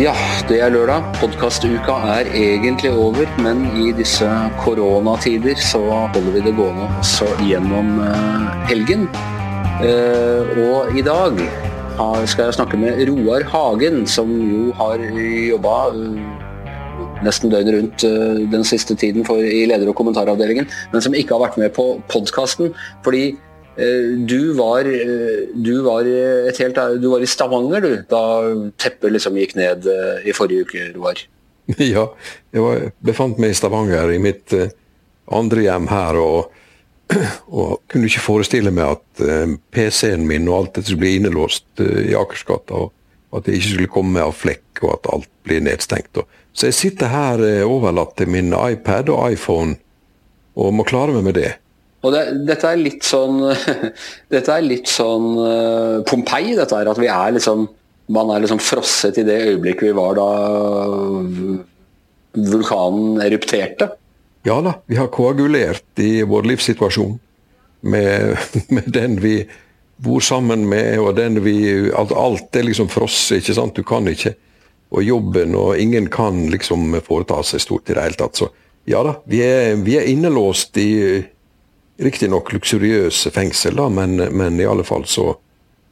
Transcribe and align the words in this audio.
Ja, 0.00 0.14
det 0.48 0.62
er 0.64 0.70
lørdag. 0.72 1.04
Podkastuka 1.20 1.92
er 2.08 2.30
egentlig 2.32 2.88
over, 2.96 3.28
men 3.44 3.66
i 3.76 3.90
disse 3.92 4.24
koronatider 4.62 5.60
så 5.60 5.82
holder 6.14 6.30
vi 6.32 6.40
det 6.46 6.54
gående 6.56 6.86
også 7.02 7.28
gjennom 7.44 7.98
eh, 8.06 8.46
helgen. 8.70 9.04
Eh, 9.84 10.56
og 10.64 10.96
i 10.96 11.04
dag 11.04 11.36
skal 12.24 12.46
jeg 12.46 12.56
snakke 12.56 12.80
med 12.80 13.04
Roar 13.10 13.44
Hagen, 13.52 14.06
som 14.08 14.32
jo 14.32 14.72
har 14.80 15.04
jobba 15.04 15.76
nesten 17.26 17.52
døgnet 17.52 17.76
rundt 17.76 18.04
eh, 18.06 18.42
den 18.52 18.66
siste 18.66 18.96
tiden 18.98 19.26
for, 19.26 19.40
i 19.42 19.64
leder- 19.68 19.90
og 19.90 19.96
kommentaravdelingen, 19.98 20.68
men 20.92 21.04
som 21.04 21.16
ikke 21.16 21.36
har 21.36 21.44
vært 21.48 21.60
med 21.60 21.74
på 21.76 21.86
podkasten. 22.12 22.72
Fordi 23.06 23.24
eh, 23.30 24.12
du 24.28 24.52
var, 24.58 24.88
eh, 24.88 25.50
du, 25.54 25.74
var 25.86 26.08
helt, 26.08 26.80
du 27.02 27.10
var 27.12 27.24
i 27.24 27.30
Stavanger 27.30 27.84
du, 27.84 27.92
da 28.10 28.22
teppet 28.80 29.14
liksom 29.16 29.38
gikk 29.40 29.56
ned 29.58 29.90
i 30.24 30.36
forrige 30.36 30.68
uke, 30.68 30.92
Roar. 30.96 31.26
Ja, 31.78 32.08
jeg 32.50 32.64
var, 32.64 32.88
befant 33.06 33.38
meg 33.38 33.52
i 33.52 33.58
Stavanger, 33.58 34.10
i 34.10 34.22
mitt 34.22 34.54
andre 35.30 35.68
hjem 35.68 35.90
her. 35.92 36.18
og 36.18 36.56
og 37.58 37.80
kunne 37.90 38.06
ikke 38.06 38.22
forestille 38.22 38.70
meg 38.70 38.92
at 38.94 39.22
PC-en 39.74 40.22
min 40.28 40.44
og 40.46 40.54
alt 40.54 40.76
dette 40.76 40.92
skulle 40.92 41.02
bli 41.02 41.16
innelåst 41.18 41.82
i 41.82 42.12
Akersgata. 42.14 42.84
Og 42.84 42.92
at 43.30 43.46
det 43.46 43.56
ikke 43.56 43.72
skulle 43.74 43.94
komme 43.94 44.22
av 44.24 44.34
flekk, 44.34 44.82
og 44.82 44.92
at 44.96 45.08
alt 45.14 45.30
blir 45.46 45.62
nedstengt. 45.64 46.18
Så 46.52 46.70
jeg 46.70 46.78
sitter 46.78 47.12
her 47.12 47.42
eh, 47.46 47.62
overlatt 47.66 48.16
til 48.18 48.30
min 48.32 48.50
iPad 48.54 49.12
og 49.14 49.34
iPhone 49.34 49.76
og 50.58 50.72
må 50.74 50.86
klare 50.88 51.14
meg 51.14 51.28
med 51.28 51.38
det. 51.38 51.52
Og 52.00 52.14
det, 52.14 52.22
dette 52.48 52.68
er 52.68 52.80
litt 52.80 53.04
sånn 53.04 53.42
Dette 54.32 54.54
er 54.54 54.64
litt 54.64 54.88
sånn 54.88 55.34
uh, 55.36 56.00
Pompeii, 56.08 56.54
dette 56.56 56.78
her. 56.78 56.88
At 56.88 57.00
vi 57.00 57.10
er 57.12 57.34
liksom 57.36 57.66
Man 58.10 58.32
er 58.32 58.40
liksom 58.42 58.62
frosset 58.64 59.20
i 59.20 59.26
det 59.26 59.36
øyeblikket 59.50 59.90
vi 59.90 59.96
var 59.98 60.16
da 60.18 60.30
vulkanen 62.30 63.20
erupterte. 63.22 63.90
Ja 64.46 64.56
da, 64.64 64.76
vi 64.86 64.96
har 64.98 65.10
koagulert 65.12 66.00
i 66.02 66.22
vår 66.26 66.46
livssituasjon 66.46 67.16
med, 67.80 68.36
med 68.74 68.88
den 68.94 69.18
vi 69.22 69.34
bor 70.00 70.22
sammen 70.24 70.64
med, 70.68 70.98
og 71.00 71.14
den 71.18 71.40
vi 71.44 71.90
Alt, 71.96 72.12
alt 72.16 72.56
er 72.56 72.66
liksom 72.66 72.88
frosset, 72.92 73.40
ikke 73.40 73.56
sant. 73.56 73.76
Du 73.76 73.86
kan 73.86 74.08
ikke. 74.08 74.34
Og 74.90 75.04
jobben, 75.06 75.54
og 75.54 75.78
ingen 75.78 76.08
kan 76.10 76.48
liksom 76.50 76.96
foreta 77.06 77.42
seg 77.46 77.62
stort 77.62 77.90
i 77.90 77.94
det 77.94 78.02
hele 78.08 78.18
tatt. 78.18 78.40
Så 78.40 78.50
ja 78.90 79.02
da, 79.06 79.18
vi 79.28 79.42
er, 79.44 79.76
vi 79.84 79.98
er 80.00 80.08
innelåst 80.10 80.76
i 80.80 81.20
riktignok 82.00 82.50
luksuriøse 82.54 83.30
fengsel, 83.34 83.76
da, 83.76 83.86
men, 83.92 84.16
men 84.32 84.58
i 84.60 84.66
alle 84.66 84.86
fall 84.88 85.04
så 85.06 85.34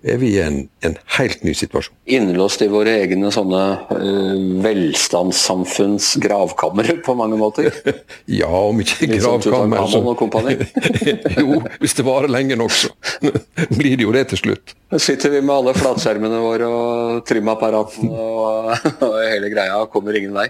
er 0.02 0.18
vi 0.20 0.28
i 0.36 0.41
en, 0.42 0.58
en 0.86 0.94
helt 1.16 1.42
ny 1.42 1.52
situasjon. 1.58 1.94
Innelåst 2.06 2.62
i 2.62 2.68
våre 2.70 2.92
egne 3.02 3.32
sånne 3.34 3.62
uh, 3.91 4.36
velstandssamfunns 4.62 6.12
gravkamre 6.22 6.98
på 7.05 7.16
mange 7.18 7.38
måter. 7.40 7.72
ja, 8.40 8.48
om 8.48 8.78
ikke 8.84 9.10
gravkammer 9.16 9.98
og 9.98 10.14
kompani. 10.20 10.55
jo, 11.40 11.58
hvis 11.82 11.98
det 11.98 12.06
varer 12.06 12.30
lenge 12.30 12.58
nok, 12.60 12.74
så 12.74 12.92
blir 13.78 13.98
det 13.98 14.06
jo 14.06 14.14
det 14.14 14.28
til 14.34 14.42
slutt. 14.44 14.77
Da 14.92 15.02
sitter 15.02 15.34
vi 15.34 15.42
med 15.42 15.56
alle 15.56 15.74
flatskjermene 15.77 16.40
våre 16.46 16.70
og 16.70 17.27
trimapparatene 17.28 18.14
og, 18.14 18.72
og 19.02 19.20
hele 19.27 19.50
greia, 19.52 19.83
kommer 19.90 20.16
ingen 20.16 20.36
vei. 20.36 20.48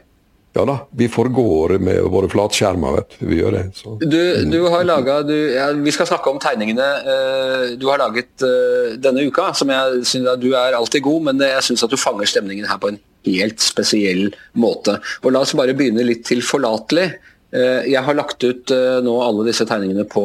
Ja 0.57 0.65
da, 0.65 0.79
vi 0.97 1.09
forgår 1.13 1.77
med 1.79 2.01
våre 2.11 2.29
flatskjermer, 2.33 2.97
vet 2.97 3.17
du. 3.19 3.25
Vi 3.31 3.39
gjør 3.41 3.55
det. 3.55 3.65
Du, 4.01 4.21
du 4.51 4.59
har 4.73 4.87
laga 4.89 5.21
ja, 5.29 5.69
Vi 5.77 5.93
skal 5.95 6.09
snakke 6.09 6.33
om 6.33 6.41
tegningene 6.43 6.87
eh, 7.13 7.65
du 7.79 7.85
har 7.91 8.01
laget 8.01 8.45
eh, 8.47 8.97
denne 8.99 9.27
uka. 9.29 9.53
som 9.55 9.71
jeg 9.71 10.03
synes 10.09 10.33
at 10.33 10.43
Du 10.43 10.51
er 10.57 10.77
alltid 10.79 11.05
god, 11.05 11.29
men 11.29 11.45
jeg 11.45 11.67
syns 11.67 11.85
du 11.85 11.99
fanger 12.01 12.31
stemningen 12.31 12.69
her 12.69 12.81
på 12.81 12.95
en 12.95 13.01
helt 13.29 13.61
spesiell 13.61 14.31
måte. 14.57 14.97
Og 15.23 15.35
La 15.35 15.45
oss 15.45 15.55
bare 15.59 15.77
begynne 15.77 16.07
litt 16.07 16.25
tilforlatelig. 16.27 17.11
Eh, 17.53 17.91
jeg 17.93 18.03
har 18.05 18.17
lagt 18.19 18.43
ut 18.45 18.73
nå 19.05 19.19
alle 19.25 19.47
disse 19.51 19.69
tegningene 19.69 20.09
på 20.09 20.25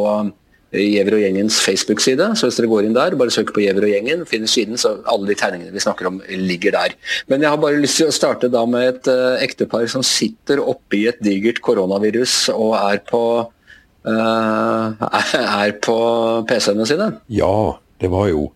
Gjever 0.74 1.20
og 1.20 1.22
gjengens 1.22 1.60
Facebook-side. 1.62 2.32
Så 2.38 2.48
hvis 2.48 2.58
dere 2.58 2.70
går 2.72 2.88
inn 2.88 2.96
der, 2.96 3.14
bare 3.18 3.34
søk 3.34 3.52
på 3.54 3.62
Gjever 3.62 3.86
og 3.86 3.92
gjengen, 3.92 4.24
finner 4.30 4.50
siden, 4.50 4.80
så 4.82 4.96
alle 5.10 5.30
de 5.30 5.36
tegningene 5.38 5.74
vi 5.74 5.84
snakker 5.84 6.10
om, 6.10 6.18
ligger 6.30 6.74
der. 6.74 6.96
Men 7.30 7.46
jeg 7.46 7.54
har 7.54 7.62
bare 7.62 7.82
lyst 7.82 8.00
til 8.02 8.10
å 8.10 8.16
starte 8.16 8.50
da 8.54 8.64
med 8.70 8.88
et 8.90 9.10
uh, 9.12 9.36
ektepar 9.44 9.86
som 9.92 10.06
sitter 10.06 10.64
oppi 10.64 11.04
et 11.12 11.22
digert 11.22 11.62
koronavirus 11.66 12.48
og 12.56 12.74
er 12.80 13.04
på 13.06 13.22
uh, 13.46 15.06
er 15.62 15.78
på 15.78 16.00
PC-ene 16.50 16.90
sine. 16.90 17.12
Ja, 17.30 17.54
det 18.02 18.10
var 18.14 18.32
jo 18.32 18.50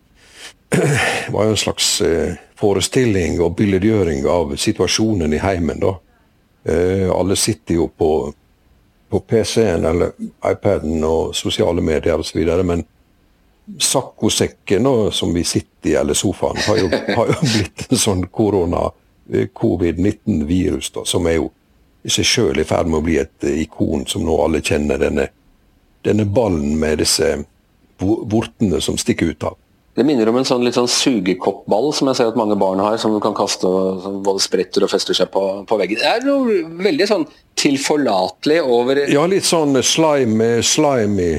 det 0.73 1.31
var 1.31 1.47
jo 1.47 1.53
en 1.53 1.61
slags 1.67 1.91
uh, 2.01 2.33
forestilling 2.57 3.37
og 3.45 3.53
billedgjøring 3.61 4.25
av 4.25 4.57
situasjonen 4.57 5.37
i 5.37 5.43
heimen, 5.43 5.77
da. 5.83 5.93
alle 7.13 7.35
sitter 7.39 7.77
jo 7.77 7.85
på 7.93 8.09
på 9.09 9.19
PC-en 9.19 9.85
eller 9.85 10.11
iPaden 10.45 11.03
og 11.03 11.35
sosiale 11.35 11.81
medier 11.81 12.19
osv. 12.19 12.63
Men 12.63 12.85
saccosekken 13.79 15.11
som 15.11 15.33
vi 15.33 15.43
sitter 15.43 15.89
i, 15.89 15.95
eller 15.95 16.13
sofaen, 16.13 16.57
har 16.67 16.77
jo, 16.77 16.89
har 17.17 17.27
jo 17.27 17.33
blitt 17.41 17.91
en 17.91 17.97
sånn 17.97 18.27
korona-covid-19-virus, 18.27 20.91
som 21.05 21.27
er 21.27 21.33
jo 21.39 21.51
i 22.07 22.13
seg 22.13 22.25
sjøl 22.25 22.61
i 22.61 22.67
ferd 22.67 22.87
med 22.87 23.01
å 23.01 23.05
bli 23.05 23.17
et 23.19 23.43
ikon 23.51 24.05
som 24.07 24.25
nå 24.25 24.35
alle 24.43 24.61
kjenner. 24.63 24.97
Denne, 25.01 25.27
denne 26.05 26.25
ballen 26.25 26.79
med 26.79 26.97
disse 27.03 27.35
vortene 27.99 28.81
som 28.81 28.97
stikker 28.99 29.33
ut 29.33 29.47
av. 29.49 29.57
Det 29.97 30.03
minner 30.05 30.29
om 30.29 30.35
en 30.37 30.45
sånn 30.45 30.61
litt 30.61 30.75
sånn 30.77 30.89
sugekoppball 30.93 31.87
som 31.97 32.11
jeg 32.11 32.19
ser 32.19 32.27
at 32.29 32.35
mange 32.37 32.53
barn 32.59 32.77
har, 32.83 32.99
som 33.01 33.15
du 33.15 33.17
kan 33.23 33.33
kaste 33.33 33.65
som 34.03 34.19
både 34.21 34.43
spretter 34.45 34.83
og 34.85 34.91
fester 34.91 35.17
seg 35.17 35.31
på, 35.33 35.41
på 35.65 35.77
veggen. 35.79 35.97
Det 36.03 36.11
er 36.11 36.25
noe 36.27 36.59
veldig 36.85 37.07
sånn 37.09 37.23
tilforlatelig 37.57 38.59
over 38.61 38.99
Ja, 39.09 39.23
litt 39.25 39.47
sånn 39.47 39.73
slime, 39.81 40.61
slimy. 40.61 41.31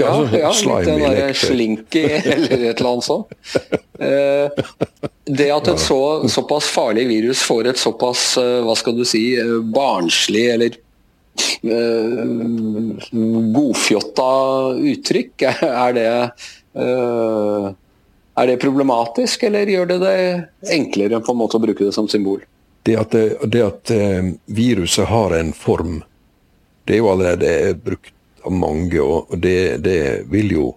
Ja, 0.00 0.14
ja, 0.32 0.38
ja 0.40 0.52
litt 0.56 0.88
den 0.88 1.02
derre 1.04 1.34
slinky 1.36 2.00
eller 2.16 2.54
et 2.70 2.80
eller 2.80 2.94
annet 2.94 3.04
sånt. 3.04 3.34
Eh, 4.00 4.48
det 5.28 5.48
at 5.52 5.68
et 5.74 5.82
så, 5.82 5.98
såpass 6.32 6.70
farlig 6.72 7.04
virus 7.10 7.42
får 7.44 7.68
et 7.74 7.80
såpass, 7.82 8.22
eh, 8.40 8.62
hva 8.64 8.76
skal 8.78 8.96
du 8.96 9.04
si, 9.08 9.34
eh, 9.36 9.58
barnslig 9.74 10.46
eller 10.54 10.80
godfjotta 13.58 14.30
uttrykk, 14.94 15.44
er 15.68 15.92
det 15.98 16.08
er 18.38 18.52
det 18.52 18.60
problematisk, 18.62 19.42
eller 19.48 19.70
gjør 19.70 19.90
det 19.92 19.98
det 20.02 20.18
enklere 20.74 21.20
på 21.24 21.34
en 21.34 21.40
måte 21.40 21.58
å 21.58 21.62
bruke 21.62 21.84
det 21.84 21.94
som 21.96 22.08
symbol? 22.10 22.44
Det 22.86 22.94
at, 22.96 23.16
det 23.50 23.64
at 23.64 23.90
eh, 23.92 24.30
viruset 24.46 25.08
har 25.10 25.34
en 25.36 25.52
form, 25.52 25.98
det 26.86 26.96
er 26.96 27.02
jo 27.02 27.10
allerede 27.12 27.74
brukt 27.84 28.14
av 28.46 28.54
mange. 28.54 29.00
Og 29.02 29.34
det, 29.42 29.82
det 29.84 30.00
vil 30.32 30.54
jo 30.54 30.68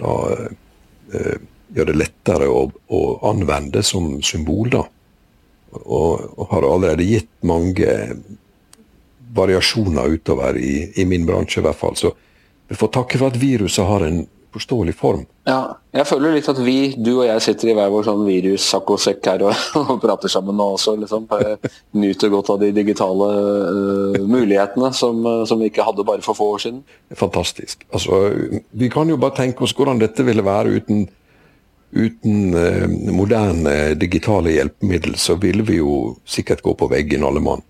da 0.00 0.16
eh, 0.34 1.38
gjøre 1.72 1.92
det 1.92 2.00
lettere 2.00 2.50
å, 2.50 2.66
å, 2.68 3.02
anvende 3.30 3.84
som 3.86 4.18
symbol, 4.24 4.72
da. 4.72 4.84
Og, 5.72 6.34
og 6.36 6.48
har 6.50 6.66
allerede 6.68 7.06
gitt 7.08 7.30
mange 7.48 7.88
variasjoner 9.32 10.18
utover 10.18 10.58
i, 10.60 10.90
i 11.00 11.06
min 11.08 11.24
bransje, 11.24 11.62
i 11.62 11.64
hvert 11.64 11.80
fall. 11.80 11.96
Så 11.96 12.12
vi 12.68 12.76
får 12.76 12.92
takke 12.92 13.20
for 13.20 13.32
at 13.32 13.40
viruset 13.40 13.88
har 13.88 14.04
en 14.04 14.26
forståelig 14.52 14.94
form. 14.98 15.24
Ja, 15.48 15.76
jeg 15.94 16.06
føler 16.08 16.36
litt 16.36 16.48
at 16.50 16.58
vi, 16.62 16.92
du 16.96 17.10
og 17.14 17.24
jeg, 17.26 17.42
sitter 17.44 17.72
i 17.72 17.76
hver 17.76 17.90
vår 17.92 18.04
sånn 18.06 18.24
virussakkosekk 18.26 19.30
her 19.30 19.44
og, 19.48 19.64
og, 19.80 19.94
prater 20.02 20.32
sammen 20.32 20.58
nå 20.58 20.66
også 20.76 20.94
liksom 21.00 21.26
nyter 21.98 22.32
godt 22.32 22.52
av 22.54 22.60
de 22.62 22.70
digitale 22.76 23.30
uh, 23.32 24.20
mulighetene 24.20 24.92
som, 24.96 25.24
som, 25.48 25.62
vi 25.62 25.72
ikke 25.72 25.86
hadde 25.86 26.06
bare 26.08 26.24
for 26.24 26.38
få 26.38 26.52
år 26.56 26.62
siden. 26.66 26.84
Fantastisk. 27.18 27.86
Altså, 27.90 28.22
vi 28.70 28.92
kan 28.92 29.10
jo 29.10 29.18
bare 29.20 29.38
tenke 29.40 29.66
oss 29.66 29.74
hvordan 29.76 30.00
dette 30.02 30.26
ville 30.26 30.44
være 30.46 30.78
uten, 30.78 31.04
uten 31.96 32.56
uh, 32.56 32.86
moderne 33.12 33.76
digitale 33.98 34.56
hjelpemiddel. 34.58 35.18
så 35.18 35.38
ville 35.40 35.66
vi 35.66 35.80
jo 35.80 36.16
sikkert 36.24 36.62
gå 36.62 36.76
på 36.78 36.90
veggen 36.92 37.26
alle 37.26 37.42
mann. 37.44 37.64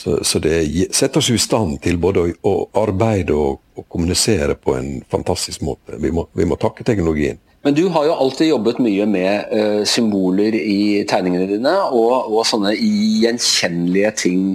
Så, 0.00 0.24
så, 0.24 0.38
det 0.38 0.54
setter 0.96 1.20
oss 1.20 1.28
i 1.30 1.36
stand 1.38 1.76
til 1.84 1.98
både 2.00 2.22
å, 2.22 2.30
å 2.48 2.52
arbeide 2.86 3.34
og, 3.36 3.58
og, 3.76 3.84
kommunisere 3.92 4.54
på 4.56 4.72
en 4.78 5.02
fantastisk 5.12 5.60
måte. 5.66 5.98
Vi 6.00 6.12
må, 6.14 6.24
vi 6.32 6.46
må, 6.48 6.56
takke 6.60 6.86
teknologien. 6.88 7.36
Men 7.60 7.76
du 7.76 7.82
har 7.92 8.06
jo 8.08 8.14
alltid 8.16 8.48
jobbet 8.48 8.80
mye 8.80 9.04
med 9.10 9.50
uh, 9.52 9.82
symboler 9.84 10.56
i 10.56 11.02
tegningene 11.08 11.50
dine, 11.50 11.74
og, 11.92 12.30
og, 12.30 12.40
sånne 12.48 12.72
gjenkjennelige 12.78 14.14
ting 14.22 14.46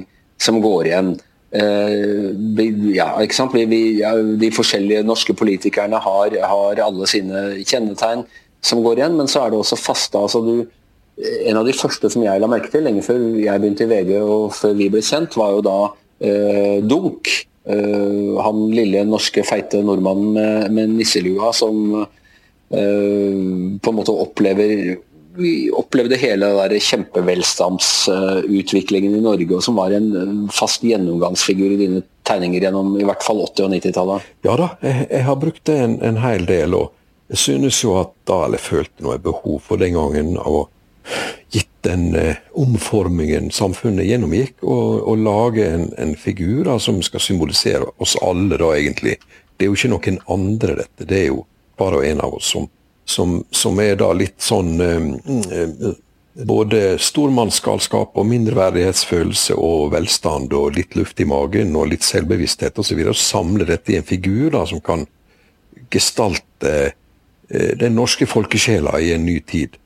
som 0.42 0.58
går 0.64 0.90
igjen. 0.90 1.12
Uh, 1.54 2.34
ja, 2.96 3.12
ikke 3.22 3.38
sant? 3.38 3.54
Vi, 3.54 3.68
vi, 3.70 3.84
ja, 4.00 4.16
de 4.18 4.50
forskjellige 4.56 5.06
norske 5.06 5.38
politikerne 5.38 6.02
har, 6.02 6.40
har, 6.42 6.82
alle 6.88 7.12
sine 7.12 7.52
kjennetegn 7.62 8.26
som 8.66 8.82
går 8.82 9.04
igjen, 9.04 9.22
men 9.22 9.30
så 9.30 9.46
er 9.46 9.54
det 9.54 9.62
også 9.62 9.78
faste. 9.78 10.18
altså 10.18 10.42
du 10.42 10.56
en 11.16 11.58
av 11.58 11.66
de 11.68 11.74
første 11.76 12.10
som 12.12 12.24
jeg 12.26 12.40
la 12.42 12.48
merke 12.52 12.70
til, 12.72 12.84
lenge 12.86 13.04
før 13.06 13.20
jeg 13.40 13.62
begynte 13.62 13.84
i 13.86 13.92
VG 13.92 14.12
og 14.20 14.54
før 14.56 14.74
vi 14.76 14.90
ble 14.92 15.02
kjent, 15.06 15.38
var 15.40 15.50
jo 15.56 15.62
da 15.66 15.78
eh, 16.20 16.78
Dunk. 16.84 17.24
Eh, 17.66 18.36
han 18.46 18.58
lille 18.76 19.06
norske, 19.08 19.44
feite 19.48 19.78
nordmannen 19.86 20.30
med, 20.36 20.72
med 20.76 20.90
nisselua 20.98 21.50
som 21.56 21.76
eh, 22.04 23.80
på 23.80 23.88
en 23.92 24.00
måte 24.02 24.12
opplever 24.12 24.72
vi 25.36 25.68
opplevde 25.76 26.16
hele 26.16 26.48
kjempevelstandsutviklingen 26.80 29.18
i 29.18 29.24
Norge, 29.24 29.56
og 29.58 29.64
som 29.66 29.76
var 29.76 29.92
en 29.92 30.48
fast 30.54 30.84
gjennomgangsfigur 30.88 31.72
i 31.74 31.78
dine 31.82 32.02
tegninger 32.28 32.62
gjennom 32.64 32.98
i 33.00 33.06
hvert 33.08 33.24
fall 33.26 33.40
80- 33.44 33.64
og 33.66 33.72
90-tallet? 33.76 34.20
Ja 34.48 34.54
da, 34.60 34.68
jeg, 34.80 35.08
jeg, 35.10 35.24
har 35.28 35.36
brukt 35.42 35.64
det 35.68 35.78
en, 35.82 35.96
en 36.08 36.18
hel 36.24 36.44
del. 36.48 36.70
og 36.78 36.86
jeg 37.34 37.40
synes 37.42 37.78
jo 37.84 37.90
at 38.00 38.12
da, 38.30 38.36
eller 38.46 38.60
følte 38.62 39.04
noe 39.04 39.18
behov 39.22 39.60
for 39.66 39.76
den 39.82 39.94
gangen 39.98 40.38
å 40.40 40.68
gitt 41.54 41.72
den 41.86 42.16
eh, 42.16 42.42
omformingen 42.58 43.52
samfunnet 43.54 44.08
gjennomgikk, 44.10 44.58
og, 44.64 45.02
og 45.06 45.26
lage 45.26 45.68
en, 45.70 45.90
en, 46.02 46.16
figur 46.20 46.64
da, 46.68 46.80
som 46.82 47.02
skal 47.06 47.24
symbolisere 47.24 47.92
oss 48.02 48.16
alle, 48.26 48.58
da 48.62 48.72
egentlig. 48.78 49.20
Det 49.56 49.66
er 49.66 49.72
jo 49.72 49.78
ikke 49.78 49.94
noen 49.94 50.24
andre, 50.38 50.80
dette. 50.82 51.08
Det 51.08 51.20
er 51.20 51.30
jo 51.30 51.46
bare 51.80 52.06
en 52.10 52.24
av 52.26 52.40
oss 52.40 52.50
som, 52.56 52.68
som, 53.06 53.38
som 53.52 53.80
er 53.84 54.00
da 54.02 54.12
litt 54.16 54.42
sånn 54.44 54.74
eh, 54.82 55.12
eh, 55.60 55.94
både 56.36 56.98
stormannsgalskap 57.00 58.18
og 58.20 58.28
mindreverdighetsfølelse 58.28 59.56
og 59.56 59.94
velstand 59.94 60.52
og 60.54 60.76
litt 60.76 60.98
luft 61.00 61.22
i 61.24 61.28
magen 61.30 61.76
og 61.80 61.94
litt 61.94 62.04
selvbevissthet 62.04 62.80
osv. 62.82 63.02
Samle 63.16 63.68
dette 63.70 63.94
i 63.94 64.00
en 64.02 64.08
figur 64.08 64.52
da, 64.58 64.66
som 64.68 64.82
kan 64.84 65.06
gestalte 65.94 66.76
eh, 66.84 67.72
den 67.80 67.96
norske 67.96 68.28
folkesjela 68.28 69.00
i 69.00 69.14
en 69.16 69.26
ny 69.28 69.40
tid. 69.48 69.80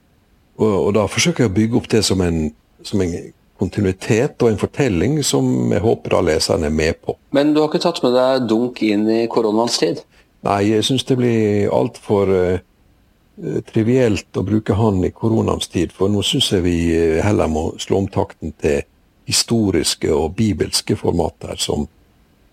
Og, 0.60 0.72
og, 0.74 0.94
da 0.98 1.06
forsøker 1.08 1.46
jeg 1.46 1.52
å 1.52 1.56
bygge 1.56 1.80
opp 1.80 1.90
det 1.92 2.02
som 2.06 2.22
en, 2.24 2.50
som 2.84 3.02
en 3.04 3.14
kontinuitet 3.60 4.40
og 4.44 4.54
en 4.54 4.60
fortelling 4.60 5.20
som 5.26 5.72
jeg 5.74 5.84
håper 5.84 6.16
da 6.16 6.22
leserne 6.30 6.70
er 6.70 6.76
med 6.76 7.00
på. 7.04 7.16
Men 7.36 7.54
du 7.54 7.62
har 7.62 7.70
ikke 7.72 7.84
tatt 7.84 8.02
med 8.04 8.16
deg 8.16 8.48
dunk 8.50 8.82
inn 8.86 9.06
i 9.12 9.22
koronaens 9.32 9.80
tid? 9.82 10.02
Nei, 10.48 10.62
jeg 10.70 10.86
syns 10.88 11.04
det 11.08 11.18
blir 11.20 11.72
altfor 11.76 12.32
uh, 12.32 13.60
trivielt 13.72 14.40
å 14.40 14.46
bruke 14.48 14.76
han 14.80 15.02
i 15.04 15.12
koronaens 15.16 15.72
tid. 15.72 15.92
For 15.96 16.12
nå 16.12 16.24
syns 16.28 16.52
jeg 16.56 16.64
vi 16.64 16.78
eh, 16.96 17.20
heller 17.24 17.52
må 17.52 17.70
slå 17.80 18.04
om 18.04 18.10
takten 18.12 18.56
til 18.60 18.84
historiske 19.30 20.12
og 20.16 20.34
bibelske 20.40 20.96
formater 21.00 21.60
som, 21.60 21.86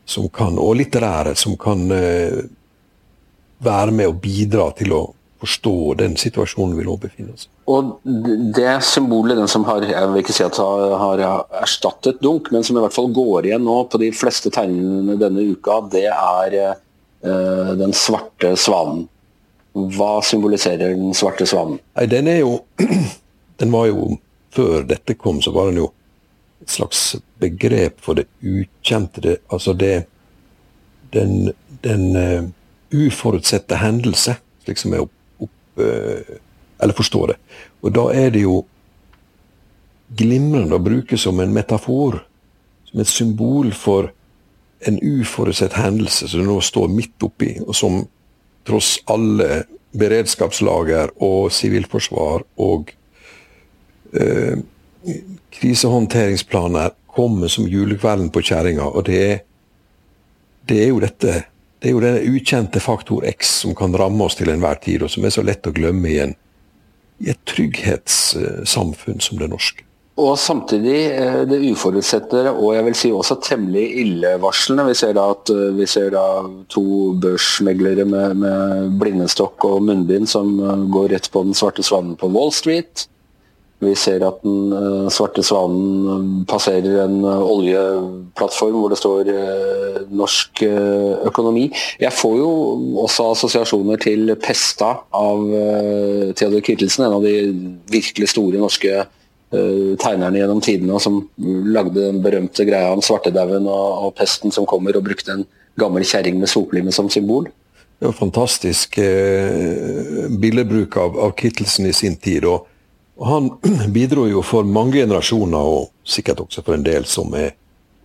som 0.05 0.27
kan, 0.29 0.59
og 0.59 0.75
litterære, 0.79 1.37
som 1.39 1.55
kan 1.59 1.87
uh, 1.91 2.43
være 3.63 3.95
med 3.95 4.11
å 4.11 4.19
bidra 4.19 4.73
til 4.79 4.95
å 4.95 5.05
forstå 5.41 5.95
den 6.01 6.17
situasjonen 6.17 6.77
vi 6.79 6.85
nå 6.87 6.97
befinner 7.01 7.35
oss 7.35 7.47
i. 7.47 7.51
Og 7.73 7.97
det 8.57 8.77
symbolet, 8.87 9.37
den 9.39 9.51
som 9.51 9.67
har 9.69 9.85
jeg 9.85 10.11
vil 10.13 10.23
ikke 10.23 10.37
si 10.37 10.45
at 10.47 10.59
har, 10.61 11.23
erstattet 11.61 12.23
dunk, 12.25 12.51
men 12.55 12.65
som 12.65 12.79
i 12.79 12.85
hvert 12.85 12.95
fall 12.95 13.11
går 13.15 13.51
igjen 13.51 13.67
nå 13.67 13.77
på 13.91 14.01
de 14.01 14.11
fleste 14.17 14.53
tegningene 14.55 15.19
denne 15.21 15.45
uka, 15.53 15.81
det 15.93 16.07
er 16.13 16.57
uh, 16.71 17.73
den 17.79 17.93
svarte 17.97 18.55
svanen. 18.61 19.05
Hva 19.77 20.23
symboliserer 20.25 20.95
den 20.95 21.13
svarte 21.17 21.49
svanen? 21.49 21.81
Nei, 21.99 22.07
den 22.09 22.31
er 22.33 22.41
jo 22.41 22.59
Den 23.61 23.71
var 23.73 23.87
jo 23.89 24.17
Før 24.53 24.83
dette 24.89 25.13
kom, 25.21 25.43
så 25.45 25.51
var 25.53 25.69
den 25.69 25.83
jo 25.83 25.91
et 26.65 26.73
slags 26.73 27.01
begrep 27.41 27.99
for 28.01 28.17
det 28.17 28.25
ukjente. 28.41 29.21
Det, 29.21 29.35
altså 29.53 29.75
det 29.77 30.07
Den, 31.13 31.53
den 31.85 32.17
uh, 32.17 32.49
uforutsette 32.93 33.77
hendelse, 33.81 34.39
slik 34.65 34.81
som 34.81 34.97
Eh, 34.97 35.16
eller 35.77 36.97
forstå 36.97 37.27
det. 37.31 37.37
Og 37.85 37.95
da 37.97 38.07
er 38.15 38.33
det 38.35 38.45
jo 38.45 38.61
glimrende 40.17 40.79
å 40.79 40.83
bruke 40.83 41.19
som 41.19 41.41
en 41.43 41.55
metafor, 41.55 42.21
som 42.87 43.03
et 43.03 43.11
symbol 43.11 43.73
for 43.75 44.13
en 44.87 44.99
uforutsett 45.03 45.75
hendelse 45.77 46.29
som 46.29 46.43
du 46.43 46.51
nå 46.51 46.61
står 46.63 46.93
midt 46.93 47.27
oppi, 47.27 47.57
og 47.65 47.75
som 47.75 48.03
tross 48.67 48.97
alle 49.11 49.65
beredskapslager 49.97 51.15
og 51.25 51.51
sivilforsvar 51.55 52.45
og 52.63 52.93
eh, 54.13 54.59
krisehåndteringsplaner 55.57 56.95
kommer 57.17 57.49
som 57.49 57.69
julekvelden 57.71 58.29
på 58.35 58.43
kjerringa. 58.45 58.91
Og 58.93 59.07
det 59.09 59.47
det 60.67 60.81
er 60.83 60.89
jo 60.91 61.03
dette 61.03 61.33
det 61.87 61.93
er 61.93 61.95
jo 61.95 62.01
den 62.03 62.35
ukjente 62.35 62.81
faktor 62.83 63.23
X 63.29 63.61
som 63.61 63.75
kan 63.79 63.93
ramme 63.95 64.25
oss 64.27 64.35
til 64.35 64.49
enhver 64.51 64.81
tid, 64.83 65.05
og 65.07 65.11
som 65.13 65.23
er 65.23 65.31
så 65.31 65.45
lett 65.47 65.69
å 65.71 65.75
glemme 65.75 66.09
igjen 66.11 66.33
i 67.23 67.29
et 67.31 67.39
trygghetssamfunn 67.47 69.23
som 69.23 69.39
det 69.39 69.47
norske. 69.53 69.85
Og 70.19 70.33
samtidig 70.41 70.97
eh, 71.13 71.43
det 71.47 71.61
uforutsette 71.63 72.43
og 72.57 72.73
jeg 72.75 72.87
vil 72.89 72.99
si 72.99 73.13
også 73.15 73.37
temmelig 73.45 73.85
illevarslende. 74.01 74.89
Vi 74.89 74.97
ser 74.99 75.15
da 75.15 75.29
at 75.37 75.53
eh, 75.55 75.77
vi 75.77 75.87
ser 75.87 76.11
da 76.17 76.25
to 76.73 76.85
børsmeglere 77.23 78.09
med, 78.09 78.41
med 78.43 78.97
blindestokk 78.99 79.69
og 79.69 79.85
munnbind 79.87 80.27
som 80.33 80.57
eh, 80.59 80.87
går 80.91 81.13
rett 81.15 81.31
på 81.31 81.45
den 81.47 81.55
svarte 81.55 81.87
svanen 81.87 82.17
på 82.19 82.33
Wall 82.35 82.51
Street. 82.57 83.07
Vi 83.85 83.93
ser 83.99 84.23
at 84.25 84.39
den 84.41 84.73
uh, 84.73 85.09
svarte 85.13 85.43
svanen 85.45 86.07
eh, 86.09 86.29
passerer 86.49 87.03
en 87.03 87.19
uh, 87.27 87.43
oljeplattform 87.45 88.79
hvor 88.81 88.93
det 88.93 88.97
står 88.97 89.29
norsk 90.17 90.63
økonomi. 91.27 91.67
Jeg 92.01 92.13
får 92.15 92.37
jo 92.39 92.51
også 93.03 93.31
assosiasjoner 93.35 94.01
til 94.01 94.33
Pesta 94.41 94.93
av 95.17 95.43
Theodor 96.39 96.63
Kittelsen, 96.65 97.07
en 97.07 97.17
av 97.17 97.25
de 97.25 97.35
virkelig 97.91 98.29
store 98.31 98.61
norske 98.61 99.03
tegnerne 99.51 100.39
gjennom 100.39 100.61
tidene, 100.63 101.01
som 101.03 101.19
lagde 101.73 101.97
den 101.97 102.21
berømte 102.23 102.67
greia 102.69 102.93
om 102.95 103.03
svartedauden 103.05 103.67
og, 103.67 104.07
og, 104.07 104.15
pesten 104.21 104.55
som 104.55 104.69
kommer, 104.69 104.97
og 104.97 105.07
brukte 105.09 105.35
en 105.35 105.45
gammel 105.81 106.07
kjerring 106.07 106.39
med 106.39 106.53
soplime 106.53 106.95
som 106.95 107.11
symbol. 107.13 107.49
Det 107.99 108.11
var 108.11 108.17
fantastisk 108.21 109.01
billedbruk 110.39 111.01
av, 111.03 111.19
av 111.27 111.37
Kittelsen 111.41 111.91
i 111.91 111.97
sin 111.97 112.17
tid. 112.21 112.47
og 112.47 112.69
han 113.25 113.51
bidro 113.93 114.29
jo 114.29 114.43
for 114.43 114.65
mange 114.65 115.01
generasjoner, 115.01 115.59
og 115.59 115.91
sikkert 116.05 116.41
også 116.41 116.65
for 116.67 116.77
en 116.77 116.85
del 116.87 117.07
som 117.09 117.35
er 117.35 117.55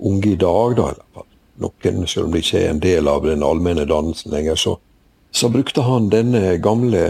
unge 0.01 0.33
i 0.33 0.39
dag, 0.39 0.77
da, 0.77 1.25
noen, 1.61 2.07
selv 2.07 2.27
om 2.27 2.33
de 2.33 2.41
ikke 2.41 2.61
er 2.63 2.71
en 2.71 2.81
del 2.81 3.09
av 3.11 3.25
den 3.27 3.43
allmenne 3.45 3.85
dannelsen 3.89 4.33
lenger, 4.33 4.57
så, 4.57 4.77
så 5.31 5.49
brukte 5.53 5.83
han 5.85 6.09
denne 6.09 6.55
gamle 6.63 7.03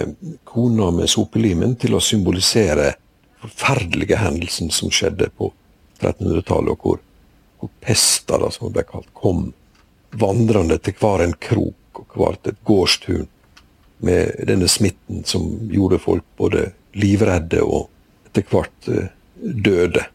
kona 0.43 0.91
med 0.95 1.09
sopelimen 1.09 1.77
til 1.79 1.95
å 1.95 2.03
symbolisere 2.03 2.93
forferdelige 3.41 4.19
hendelsen 4.21 4.69
som 4.73 4.91
skjedde 4.93 5.31
på 5.37 5.49
1300-tallet, 6.01 6.73
og 6.75 6.83
hvor, 6.83 7.01
hvor 7.61 7.71
pesta, 7.81 8.37
da, 8.41 8.51
som 8.51 8.67
det 8.67 8.79
ble 8.79 8.87
kalt, 8.89 9.11
kom 9.17 9.49
vandrende 10.19 10.77
til 10.83 10.97
hver 10.99 11.23
en 11.23 11.37
krok 11.39 12.01
og 12.01 12.17
hvert 12.17 12.49
et 12.49 12.59
gårdstun 12.67 13.29
med 14.05 14.45
denne 14.47 14.69
smitten 14.71 15.23
som 15.27 15.47
gjorde 15.71 16.01
folk 16.01 16.25
både 16.39 16.69
livredde 16.97 17.61
og 17.63 17.87
etter 18.29 18.47
hvert 18.49 18.91
eh, 18.91 19.11
døde. 19.41 20.05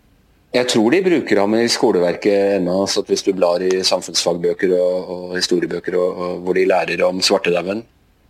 Jeg 0.57 0.69
tror 0.73 0.95
de 0.95 1.03
bruker 1.05 1.41
ham 1.43 1.55
i 1.59 1.67
skoleverket 1.69 2.57
ennå. 2.57 2.87
så 2.87 3.03
Hvis 3.07 3.25
du 3.27 3.33
blar 3.37 3.63
i 3.63 3.83
samfunnsfagbøker 3.85 4.73
og, 4.79 5.11
og 5.11 5.37
historiebøker 5.37 5.99
og, 6.01 6.21
og 6.27 6.39
hvor 6.45 6.57
de 6.57 6.67
lærer 6.69 7.03
om 7.05 7.21
svartedauden. 7.21 7.85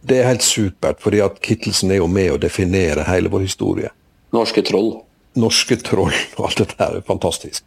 Det 0.06 0.20
er 0.20 0.30
helt 0.30 0.42
supert, 0.42 1.00
fordi 1.02 1.20
at 1.22 1.40
Kittelsen 1.42 1.90
er 1.90 2.00
jo 2.00 2.06
med 2.10 2.32
å 2.34 2.40
definere 2.40 3.06
hele 3.08 3.30
vår 3.30 3.46
historie. 3.46 3.90
Norske 4.34 4.62
troll. 4.66 4.96
Norske 5.36 5.78
troll 5.82 6.14
og 6.38 6.48
alt 6.48 6.62
dette 6.62 6.78
her 6.80 6.98
er 6.98 7.06
fantastisk. 7.06 7.64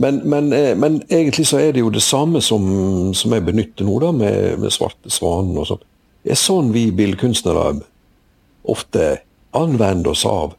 Men, 0.00 0.20
men, 0.30 0.52
eh, 0.52 0.76
men, 0.78 1.02
egentlig 1.10 1.46
så 1.50 1.58
er 1.58 1.72
det 1.74 1.82
jo 1.82 1.90
det 1.90 2.02
samme 2.02 2.40
som, 2.40 2.62
som 3.14 3.34
jeg 3.34 3.44
benytter 3.46 3.86
nå, 3.86 3.98
da, 4.02 4.12
med, 4.14 4.58
med 4.62 4.74
Svarte 4.74 5.10
svanen 5.12 5.58
og 5.58 5.66
sånn. 5.68 5.82
Er 6.24 6.36
sånn 6.36 6.72
vi 6.74 6.90
billedkunstnere 6.92 7.80
ofte 8.68 9.04
anvender 9.56 10.12
oss 10.12 10.26
av 10.28 10.54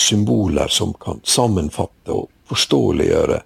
symboler 0.00 0.70
som 0.72 0.92
kan 1.00 1.20
sammenfatte 1.26 2.14
og 2.14 2.28
forståeliggjøre 2.50 3.40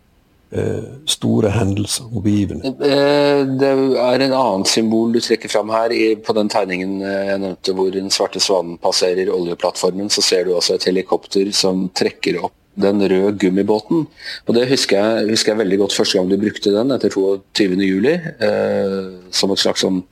eh, 0.54 0.90
store 1.10 1.50
hendelser 1.54 2.10
og 2.10 2.24
begivenheter. 2.26 2.90
Eh, 2.90 3.40
det 3.58 3.70
er 4.00 4.26
en 4.26 4.36
annen 4.36 4.66
symbol 4.68 5.16
du 5.16 5.20
trekker 5.24 5.50
fram 5.50 5.72
her. 5.74 5.94
på 6.26 6.36
den 6.36 6.52
tegningen 6.52 7.00
eh, 7.02 7.30
jeg 7.32 7.42
nevnte 7.42 7.76
hvor 7.76 7.90
den 7.94 8.12
svarte 8.14 8.42
svanen 8.42 8.78
passerer 8.78 9.32
oljeplattformen, 9.34 10.10
så 10.10 10.22
ser 10.22 10.44
du 10.44 10.54
også 10.54 10.78
et 10.78 10.86
helikopter 10.90 11.50
som 11.52 11.88
trekker 11.96 12.42
opp 12.44 12.54
den 12.74 13.02
røde 13.02 13.38
gummibåten. 13.38 14.06
Og 14.46 14.54
Det 14.54 14.68
husker 14.68 14.98
jeg, 14.98 15.28
husker 15.30 15.52
jeg 15.52 15.62
veldig 15.62 15.78
godt 15.84 15.94
første 15.94 16.18
gang 16.18 16.30
du 16.30 16.38
brukte 16.40 16.72
den, 16.74 16.90
etter 16.94 17.10
22.07. 17.14 18.08
Eh, 18.48 18.96
som 19.30 19.54
et 19.54 19.62
slags 19.62 19.84
som, 19.84 20.02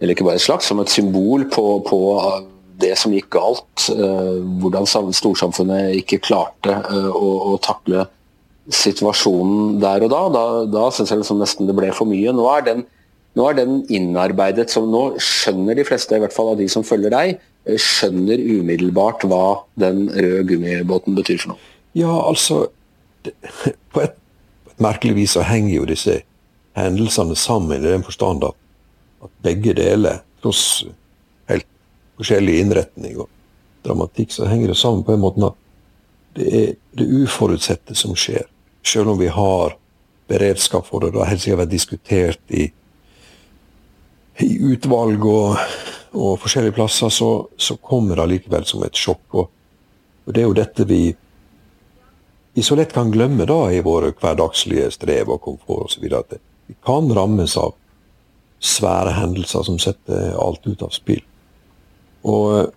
eller 0.00 0.14
ikke 0.14 0.26
bare 0.26 0.40
et 0.40 0.44
slags, 0.44 0.66
som 0.68 0.80
et 0.82 0.92
symbol 0.92 1.46
på, 1.52 1.64
på 1.86 2.00
det 2.82 2.94
som 2.98 3.14
gikk 3.14 3.30
galt, 3.34 3.86
eh, 3.92 4.40
hvordan 4.62 4.88
storsamfunnet 4.88 5.94
ikke 6.00 6.22
klarte 6.24 6.74
eh, 6.74 7.10
å, 7.10 7.30
å 7.54 7.56
takle 7.62 8.06
situasjonen 8.72 9.78
der 9.82 10.06
og 10.06 10.12
da, 10.12 10.20
da, 10.32 10.44
da 10.72 10.84
syns 10.94 11.12
jeg 11.12 11.20
liksom 11.20 11.40
nesten 11.42 11.68
det 11.68 11.76
ble 11.76 11.90
for 11.94 12.08
mye. 12.08 12.32
Nå 12.34 12.46
er, 12.54 12.64
den, 12.66 12.82
nå 13.38 13.48
er 13.48 13.58
den 13.58 13.82
innarbeidet, 13.92 14.70
som 14.72 14.88
nå 14.90 15.04
skjønner 15.22 15.78
de 15.78 15.84
fleste, 15.86 16.16
i 16.16 16.24
hvert 16.24 16.34
fall 16.34 16.54
av 16.54 16.62
de 16.62 16.68
som 16.72 16.86
følger 16.86 17.14
deg, 17.14 17.38
eh, 17.68 17.78
skjønner 17.78 18.40
umiddelbart 18.40 19.26
hva 19.30 19.44
den 19.80 20.08
røde 20.10 20.46
gummibåten 20.50 21.16
betyr 21.18 21.42
for 21.44 21.54
noe. 21.54 21.70
Ja, 21.94 22.10
altså 22.24 22.66
På 23.94 24.02
et, 24.02 24.18
merkelig 24.82 25.14
vis 25.16 25.34
så 25.36 25.44
henger 25.46 25.78
jo 25.78 25.84
disse 25.88 26.18
hendelsene 26.76 27.36
sammen 27.38 27.78
i 27.78 27.84
den 27.84 28.02
forstand 28.04 28.42
at, 28.44 28.58
at 29.24 29.32
begge 29.44 29.74
deler, 29.76 30.22
tross 30.42 30.84
helt 31.50 31.66
forskjellig 32.18 32.58
innretning 32.62 33.18
og 33.22 33.30
dramatikk, 33.84 34.32
så 34.32 34.48
henger 34.48 34.72
det 34.72 34.78
sammen 34.80 35.04
på 35.04 35.14
en 35.14 35.24
måte 35.24 35.50
at 35.50 35.60
det 36.34 36.50
er 36.58 36.70
det 36.98 37.06
uforutsette 37.22 37.94
som 37.94 38.16
skjer. 38.18 38.46
Selv 38.84 39.12
om 39.12 39.18
vi 39.20 39.30
har 39.30 39.76
beredskap 40.28 40.88
for 40.88 41.04
det, 41.04 41.12
det 41.14 41.22
har 41.22 41.30
helt 41.30 41.42
sikkert 41.44 41.62
vært 41.62 41.74
diskutert 41.74 42.54
i, 42.54 42.64
i 44.42 44.48
utvalg 44.72 45.26
og, 45.28 45.60
og, 46.12 46.32
forskjellige 46.42 46.74
plasser, 46.74 47.12
så, 47.12 47.30
så 47.56 47.76
kommer 47.76 48.18
det 48.18 48.30
likevel 48.32 48.66
som 48.66 48.82
et 48.86 48.98
sjokk. 48.98 49.24
Og, 49.30 49.52
og 50.24 50.34
det 50.34 50.42
er 50.42 50.50
jo 50.50 50.58
dette 50.58 50.88
vi 50.90 51.04
vi 52.54 52.62
så 52.62 52.76
lett 52.78 52.92
kan 52.94 53.10
glemme 53.10 53.48
da 53.50 53.72
i 53.74 53.80
våre 53.82 54.12
hverdagslige 54.14 54.92
strev 54.94 55.32
og 55.34 55.40
komfort 55.42 55.88
osv. 55.88 56.04
At 56.14 56.36
vi 56.70 56.76
kan 56.86 57.08
rammes 57.10 57.56
av 57.58 57.74
svære 58.64 59.12
hendelser 59.18 59.66
som 59.66 59.78
setter 59.82 60.32
alt 60.40 60.64
ut 60.66 60.82
av 60.84 60.92
spill. 60.94 61.22
Og, 62.24 62.70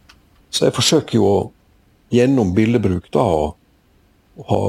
så 0.52 0.68
jeg 0.68 0.76
forsøker 0.76 1.20
jo 1.20 1.28
å, 1.28 1.38
gjennom 2.12 2.54
bildebruk 2.56 3.10
da, 3.16 3.24
å 3.24 4.46
ha, 4.48 4.60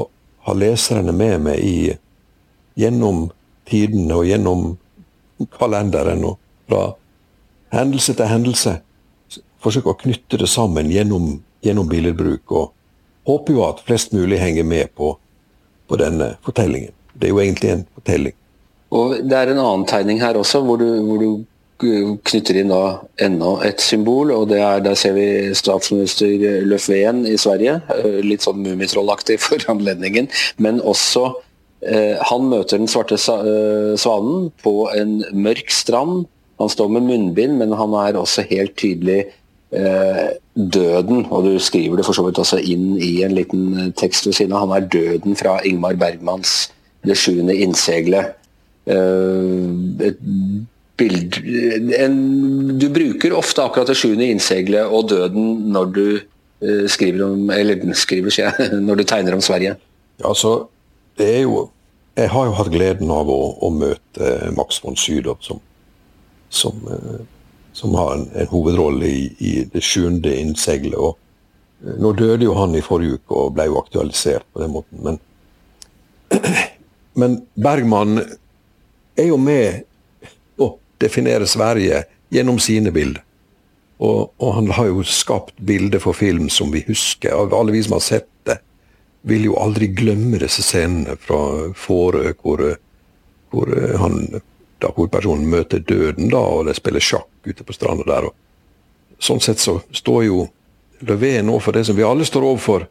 ha, 0.47 0.55
leserne 0.55 1.13
med 1.15 1.45
meg 1.45 1.63
i 1.63 1.75
gjennom 2.79 3.27
tidene 3.69 4.17
og 4.17 4.27
gjennom 4.27 4.65
kalenderen 5.55 6.25
og 6.27 6.39
fra 6.67 6.81
hendelse 7.75 8.15
til 8.15 8.31
hendelse. 8.31 8.79
Forsøke 9.63 9.91
å 9.91 9.99
knytte 9.99 10.39
det 10.39 10.47
sammen 10.51 10.91
gjennom, 10.91 11.37
gjennom 11.63 11.87
billedbruk. 11.91 12.51
og 12.51 12.73
håper 13.29 13.53
jo 13.53 13.65
at 13.67 13.83
flest 13.85 14.13
mulig 14.15 14.39
henger 14.41 14.65
med 14.65 14.93
på, 14.95 15.13
på 15.87 15.99
denne 15.99 16.33
fortellingen. 16.45 16.95
Det 17.13 17.27
er 17.27 17.33
jo 17.35 17.41
egentlig 17.43 17.71
en 17.73 17.85
fortelling. 17.97 18.35
Og 18.95 19.19
Det 19.21 19.37
er 19.37 19.51
en 19.51 19.61
annen 19.61 19.85
tegning 19.89 20.21
her 20.21 20.37
også, 20.37 20.63
hvor 20.65 20.79
du, 20.81 20.87
hvor 21.05 21.21
du 21.21 21.29
knytter 21.79 22.57
inn 22.59 22.71
da 22.73 22.99
enda 23.21 23.53
et 23.67 23.81
symbol. 23.81 24.31
og 24.31 24.49
det 24.49 24.59
er, 24.59 24.79
Der 24.79 24.95
ser 24.95 25.13
vi 25.13 25.53
statsminister 25.53 26.65
Löfven 26.65 27.25
i 27.27 27.37
Sverige. 27.37 27.81
Litt 28.23 28.43
sånn 28.43 28.63
Mummitrollaktig 28.63 29.39
for 29.45 29.63
anledningen. 29.69 30.29
Men 30.57 30.81
også 30.81 31.33
eh, 31.85 32.17
Han 32.31 32.49
møter 32.49 32.77
den 32.77 32.87
svarte 32.87 33.17
svanen 33.17 34.51
på 34.63 34.89
en 34.95 35.23
mørk 35.33 35.69
strand. 35.71 36.25
Han 36.59 36.69
står 36.69 36.89
med 36.89 37.07
munnbind, 37.07 37.55
men 37.57 37.71
han 37.71 37.93
er 37.93 38.19
også 38.19 38.43
helt 38.49 38.75
tydelig 38.77 39.25
døden, 39.69 41.27
og 41.29 41.45
du 41.45 41.59
skriver 41.61 41.99
det 41.99 42.05
for 42.07 42.17
så 42.17 42.23
vidt 42.25 42.39
også 42.41 42.57
inn 42.57 42.95
i 42.97 43.21
en 43.21 43.35
liten 43.37 43.93
tekst 43.99 44.25
ved 44.25 44.33
siden 44.33 44.55
av, 44.57 44.65
han 44.65 44.73
er 44.73 44.87
døden 44.89 45.37
fra 45.37 45.59
Ingmar 45.61 45.93
Bergmans 45.93 46.71
'Det 47.05 47.15
sjuende 47.15 47.53
innseglet'. 47.53 48.38
Eh, 48.89 50.07
et 50.09 50.19
bild, 50.99 51.37
en, 51.95 52.17
du 52.79 52.89
bruker 52.91 53.35
ofte 53.37 53.63
akkurat 53.63 53.87
'Det 53.87 53.95
sjuende 53.95 54.27
innseglet' 54.27 54.91
og 54.91 55.09
døden 55.09 55.71
når 55.71 55.93
du 55.95 56.19
skriver 56.91 57.23
om 57.23 57.49
Eller 57.55 57.79
skriver, 57.95 58.29
sier 58.35 58.51
jeg, 58.51 58.81
når 58.87 58.95
du 58.99 59.03
tegner 59.03 59.33
om 59.33 59.41
Sverige. 59.41 59.77
Altså, 60.25 60.67
det 61.17 61.35
er 61.37 61.41
jo 61.41 61.69
Jeg 62.17 62.29
har 62.29 62.45
jo 62.45 62.51
hatt 62.51 62.71
gleden 62.71 63.11
av 63.15 63.29
å, 63.31 63.55
å 63.63 63.69
møte 63.71 64.51
Max 64.51 64.81
von 64.83 64.97
Sydow 64.99 65.37
som, 65.39 65.61
som 66.49 66.75
som 67.79 67.95
har 67.95 68.13
en, 68.13 68.27
en 68.33 68.47
hovedrolle 68.47 69.05
i, 69.05 69.35
i, 69.37 69.51
det 69.73 69.81
sjuende 69.85 70.33
innseilet. 70.35 70.97
Og 70.97 71.17
eh, 71.85 71.95
nå 72.01 72.13
døde 72.17 72.47
jo 72.47 72.55
han 72.57 72.75
i 72.75 72.83
forrige 72.83 73.19
uke 73.19 73.37
og 73.43 73.55
ble 73.55 73.69
jo 73.69 73.79
aktualisert 73.79 74.47
på 74.53 74.63
den 74.63 74.73
måten. 74.75 75.03
Men, 75.05 75.19
men 77.21 77.39
Bergman 77.55 78.23
er 79.19 79.29
jo 79.29 79.37
med 79.41 79.83
å 80.59 80.71
definere 81.01 81.47
Sverige 81.47 82.03
gjennom 82.33 82.59
sine 82.61 82.93
bilder. 82.95 83.23
Og, 83.99 84.29
og, 84.39 84.51
han 84.55 84.69
har 84.77 84.87
jo 84.87 85.03
skapt 85.03 85.57
bilder 85.57 85.99
for 85.99 86.15
film 86.15 86.47
som 86.49 86.71
vi 86.71 86.85
husker. 86.87 87.33
og 87.35 87.53
Alle 87.55 87.75
vi 87.75 87.81
som 87.83 87.97
har 87.97 88.05
sett 88.05 88.29
det, 88.47 88.61
vil 89.27 89.49
jo 89.49 89.57
aldri 89.59 89.89
glemme 89.91 90.39
disse 90.39 90.63
scenene 90.63 91.17
fra 91.19 91.39
Fårö, 91.75 92.31
hvor, 92.39 92.63
hvor 93.51 93.73
han 93.99 94.39
da 94.79 94.91
hovedpersonen 94.95 95.49
møter 95.51 95.83
døden, 95.83 96.29
da, 96.31 96.39
og 96.39 96.69
de 96.69 96.75
spiller 96.77 97.03
sjakk 97.03 97.27
ute 97.43 97.65
på 97.67 97.75
stranda 97.75 98.07
der. 98.07 98.29
og 98.29 99.19
Sånn 99.19 99.43
sett 99.43 99.59
så 99.59 99.81
står 99.91 100.23
jo 100.29 100.45
Löfven 100.99 101.47
overfor 101.51 101.75
det 101.75 101.85
som 101.87 101.95
vi 101.95 102.03
alle 102.03 102.25
står 102.27 102.43
overfor 102.43 102.83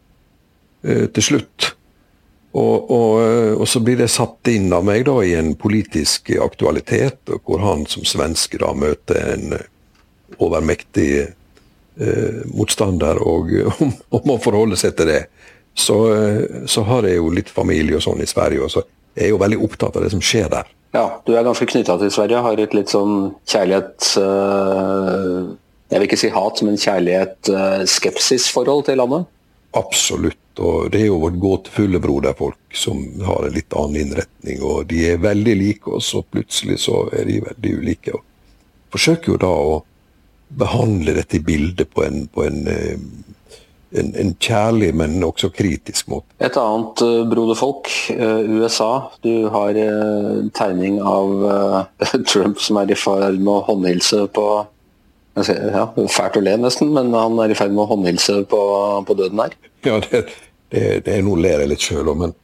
eh, 0.84 1.06
til 1.12 1.24
slutt. 1.24 1.72
Og, 2.56 2.90
og, 2.90 3.22
eh, 3.22 3.52
og, 3.52 3.66
så 3.68 3.80
blir 3.84 3.98
det 4.00 4.08
satt 4.10 4.48
inn 4.48 4.72
av 4.72 4.86
meg 4.88 5.04
da 5.08 5.18
i 5.24 5.34
en 5.36 5.52
politisk 5.60 6.30
aktualitet, 6.40 7.20
hvor 7.44 7.60
han 7.60 7.84
som 7.90 8.06
svenske 8.08 8.60
da 8.62 8.72
møter 8.72 9.34
en 9.34 9.52
eh, 9.58 9.66
overmektig 10.40 11.10
eh, 11.24 12.40
motstander 12.54 13.20
og, 13.20 13.52
og, 14.14 14.20
må 14.24 14.38
forholde 14.42 14.78
seg 14.80 14.96
til 14.98 15.12
det. 15.12 15.22
Så, 15.78 15.98
eh, 16.14 16.64
så 16.66 16.82
har 16.88 17.06
jeg 17.06 17.20
jo 17.20 17.34
litt 17.34 17.50
familie 17.52 17.98
og 17.98 18.04
sånn 18.06 18.24
i 18.24 18.30
Sverige, 18.30 18.64
og 18.64 18.72
så 18.72 18.80
er 19.14 19.28
jeg 19.28 19.34
jo 19.34 19.44
veldig 19.44 19.62
opptatt 19.68 19.96
av 19.98 20.04
det 20.04 20.12
som 20.14 20.24
skjer 20.24 20.48
der. 20.52 20.66
Ja, 20.96 21.06
du 21.26 21.34
er 21.36 21.44
ganske 21.44 21.66
knytta 21.68 21.98
til 22.00 22.10
Sverige. 22.12 22.44
Har 22.44 22.60
et 22.60 22.76
litt 22.76 22.90
sånn 22.92 23.14
kjærlighet 23.48 24.14
øh, 24.22 25.40
Jeg 25.88 26.00
vil 26.00 26.08
ikke 26.08 26.20
si 26.20 26.30
hat, 26.32 26.62
men 26.64 26.80
kjærlighet-skepsis-forhold 26.80 28.82
øh, 28.82 28.86
til 28.88 28.96
landet? 29.00 29.22
Absolutt. 29.76 30.47
Og 30.58 30.90
det 30.92 31.02
er 31.02 31.10
jo 31.10 31.20
vårt 31.22 31.38
gåtefulle 31.42 32.00
broderfolk 32.02 32.76
som 32.76 33.00
har 33.26 33.46
en 33.46 33.54
litt 33.54 33.74
annen 33.78 34.02
innretning. 34.02 34.62
Og 34.64 34.88
de 34.90 35.04
er 35.12 35.22
veldig 35.22 35.54
like 35.58 35.94
oss, 35.98 36.12
og 36.18 36.28
plutselig 36.34 36.80
så 36.86 37.04
er 37.14 37.28
de 37.28 37.40
veldig 37.46 37.74
ulike. 37.78 38.16
Og 38.18 38.94
forsøker 38.94 39.34
jo 39.34 39.40
da 39.44 39.52
å 39.52 39.78
behandle 40.58 41.14
dette 41.18 41.42
bildet 41.44 41.90
på 41.92 42.06
en, 42.06 42.24
på 42.32 42.46
en 42.48 42.62
øh, 42.72 43.00
en, 43.96 44.10
en, 44.20 44.34
kjærlig, 44.36 44.90
men 45.00 45.14
også 45.24 45.48
kritisk 45.56 46.10
måte. 46.12 46.26
Et 46.44 46.56
annet 46.60 47.00
uh, 47.00 47.22
broderfolk, 47.30 47.88
uh, 48.18 48.42
USA. 48.44 49.08
Du 49.24 49.48
har 49.48 49.78
tegning 50.58 50.98
av 51.00 51.46
Trump 52.28 52.60
som 52.60 52.82
er 52.82 52.92
i 52.92 52.98
ferd 52.98 53.40
med 53.40 53.54
å 53.54 53.62
håndhilse 53.70 54.26
på 54.36 54.44
ja, 55.38 55.84
Fælt 56.10 56.36
å 56.36 56.42
le 56.42 56.56
nesten, 56.58 56.90
men 56.92 57.12
han 57.14 57.38
er 57.40 57.52
i 57.52 57.56
ferd 57.56 57.72
med 57.72 57.84
å 57.84 57.90
håndhilse 57.94 58.42
på, 58.50 58.60
på 59.06 59.16
døden 59.16 59.40
her. 59.44 59.56
Ja, 59.86 60.00
det, 60.02 60.24
det, 60.72 60.84
det 61.06 61.16
er 61.16 61.24
noe 61.24 61.40
ler 61.40 61.64
jeg 61.64 61.72
litt 61.72 61.86
sjøl 61.88 62.12
om, 62.12 62.24
men 62.26 62.34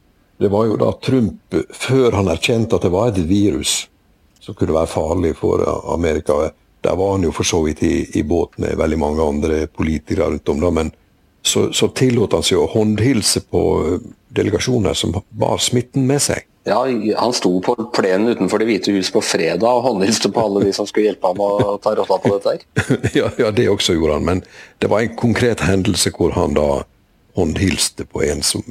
det 0.41 0.51
var 0.51 0.67
jo 0.67 0.75
da 0.79 0.91
Trump, 0.99 1.55
før 1.71 2.17
han 2.17 2.27
erkjente 2.31 2.75
at 2.75 2.83
det 2.83 2.91
var 2.91 3.13
et 3.13 3.21
virus 3.29 3.85
som 4.43 4.57
kunne 4.57 4.75
være 4.75 4.91
farlig 4.91 5.33
for 5.39 5.63
Amerika 5.93 6.51
Der 6.85 6.95
var 6.95 7.15
han 7.15 7.23
jo 7.23 7.31
for 7.33 7.47
så 7.47 7.63
vidt 7.65 7.81
i, 7.83 8.05
i 8.19 8.21
båt 8.23 8.59
med 8.61 8.77
veldig 8.77 8.97
mange 8.99 9.23
andre 9.23 9.67
politikere 9.67 10.27
rundt 10.29 10.49
om, 10.49 10.59
da, 10.61 10.69
men 10.69 10.91
så, 11.41 11.71
så 11.73 11.87
tillot 11.87 12.33
han 12.33 12.43
seg 12.45 12.59
å 12.61 12.67
håndhilse 12.69 13.41
på 13.49 13.61
eh, 13.85 14.05
delegasjoner 14.37 14.93
som 14.97 15.15
bar 15.29 15.57
smitten 15.61 16.05
med 16.05 16.21
seg. 16.21 16.45
Ja, 16.65 16.79
Han 17.21 17.33
sto 17.33 17.51
på 17.61 17.75
plenen 17.93 18.33
utenfor 18.33 18.57
Det 18.57 18.65
hvite 18.65 18.93
hus 18.95 19.11
på 19.13 19.21
fredag 19.21 19.65
og 19.69 19.83
håndhilste 19.85 20.31
på 20.33 20.41
alle 20.41 20.63
de 20.65 20.71
som 20.73 20.87
skulle 20.89 21.11
hjelpe 21.11 21.29
ham 21.29 21.41
å 21.45 21.75
ta 21.81 21.93
rotta 21.97 22.17
på 22.23 22.31
dette. 22.33 22.55
her. 22.55 23.01
ja, 23.19 23.29
ja, 23.37 23.51
det 23.53 23.67
også 23.69 23.93
gjorde 23.93 24.17
han, 24.17 24.25
men 24.25 24.41
det 24.81 24.89
var 24.89 25.05
en 25.05 25.13
konkret 25.17 25.61
hendelse 25.65 26.09
hvor 26.17 26.33
han 26.37 26.57
da 26.57 26.83
håndhilste 27.35 28.05
på 28.09 28.23
en 28.23 28.43
som 28.43 28.63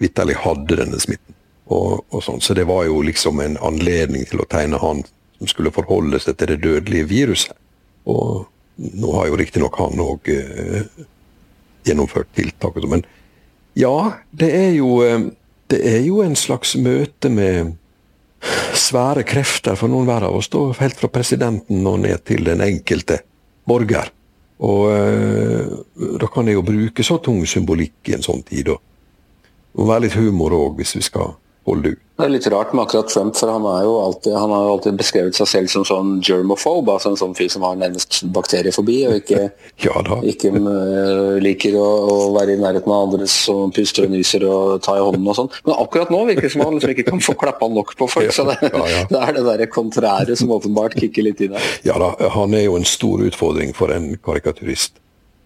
vitterlig 0.00 0.38
hadde 0.44 0.78
denne 0.80 1.00
smitten. 1.00 1.36
Og, 1.70 2.00
og 2.10 2.22
sånn. 2.24 2.40
Så 2.42 2.56
det 2.58 2.66
var 2.66 2.86
jo 2.88 3.02
liksom 3.06 3.40
en 3.44 3.58
anledning 3.62 4.24
til 4.26 4.42
å 4.42 4.48
tegne 4.50 4.80
han 4.82 5.04
som 5.38 5.50
skulle 5.50 5.72
forholde 5.74 6.18
seg 6.20 6.38
til 6.40 6.50
det 6.50 6.62
dødelige 6.64 7.08
viruset. 7.12 7.54
Og 8.10 8.48
nå 8.80 9.12
har 9.14 9.28
jo 9.28 9.38
riktignok 9.38 9.78
han 9.78 10.02
òg 10.02 10.32
gjennomført 11.86 12.32
tiltak. 12.34 12.80
Sånn. 12.80 12.96
Men 12.96 13.06
ja, 13.78 13.94
det 14.34 14.50
er 14.56 14.72
jo 14.80 14.96
eh, 15.06 15.28
det 15.70 15.80
er 15.86 16.00
jo 16.02 16.18
en 16.24 16.34
slags 16.34 16.74
møte 16.80 17.30
med 17.30 17.76
svære 18.74 19.22
krefter 19.28 19.76
for 19.78 19.92
noen 19.92 20.08
hver 20.08 20.26
av 20.26 20.38
oss. 20.40 20.48
Da, 20.50 20.64
helt 20.80 20.98
fra 20.98 21.10
presidenten 21.12 21.86
og 21.86 22.00
ned 22.02 22.24
til 22.26 22.42
den 22.48 22.62
enkelte 22.64 23.20
borger. 23.68 24.10
Og 24.60 24.90
eh, 24.92 25.70
da 26.20 26.28
kan 26.32 26.48
jeg 26.48 26.58
jo 26.58 26.64
bruke 26.66 27.04
så 27.06 27.16
tung 27.24 27.40
symbolikk 27.48 28.10
i 28.10 28.16
en 28.16 28.24
sånn 28.24 28.42
tid. 28.46 28.72
Og, 28.74 28.82
være 29.80 30.04
litt 30.04 30.18
humor 30.18 30.52
òg, 30.56 30.80
hvis 30.80 30.96
vi 30.98 31.04
skal 31.06 31.36
holde 31.68 31.94
ut. 31.94 32.06
Det 32.20 32.26
er 32.26 32.32
litt 32.34 32.46
rart 32.52 32.74
med 32.76 32.84
akkurat 32.84 33.08
Trump, 33.08 33.32
for 33.38 33.48
han, 33.48 33.64
er 33.64 33.86
jo 33.86 33.92
alltid, 34.02 34.34
han 34.36 34.50
har 34.52 34.66
jo 34.66 34.72
alltid 34.74 34.96
beskrevet 35.00 35.38
seg 35.38 35.48
selv 35.48 35.70
som 35.72 35.86
sånn 35.88 36.10
germophobe, 36.20 36.92
altså 36.92 37.14
en 37.14 37.16
sånn 37.16 37.32
fyr 37.38 37.48
som 37.48 37.64
har 37.64 37.78
nærmest 37.80 38.18
bakteriefobi 38.34 38.98
og 39.08 39.16
ikke, 39.22 39.46
ja, 39.86 40.02
ikke 40.28 40.52
uh, 40.52 41.38
liker 41.40 41.78
å, 41.80 41.86
å, 42.12 42.18
være 42.36 42.58
i 42.58 42.60
nærheten 42.60 42.92
av 42.92 43.06
andre 43.06 43.28
som 43.30 43.72
puster 43.72 44.04
og 44.04 44.12
nyser 44.12 44.44
og 44.44 44.82
tar 44.84 45.00
i 45.00 45.06
hånden 45.06 45.32
og 45.32 45.38
sånn. 45.38 45.52
Men 45.64 45.78
akkurat 45.80 46.12
nå 46.12 46.20
virker 46.28 46.50
det 46.50 46.52
som 46.52 46.66
han 46.66 46.76
liksom 46.76 46.92
ikke 46.92 47.08
kan 47.08 47.24
få 47.24 47.36
klappa 47.40 47.70
nok 47.72 47.96
på 47.96 48.10
folk, 48.18 48.36
så 48.36 48.44
det, 48.50 48.58
ja, 48.68 48.84
ja. 48.92 49.04
det 49.14 49.24
er 49.24 49.36
det 49.38 49.46
derre 49.48 49.72
kontrære 49.72 50.36
som 50.36 50.52
åpenbart 50.52 51.00
kicker 51.00 51.24
litt 51.24 51.40
inn 51.46 51.56
her. 51.56 51.76
Ja 51.88 51.96
da, 52.02 52.12
han 52.36 52.52
er 52.52 52.68
jo 52.68 52.76
en 52.76 52.88
stor 52.88 53.24
utfordring 53.24 53.72
for 53.76 53.96
en 53.96 54.12
karikaturist. 54.20 55.00